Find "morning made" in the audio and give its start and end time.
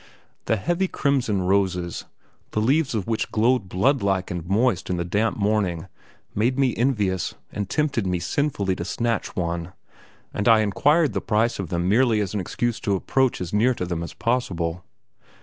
5.37-6.57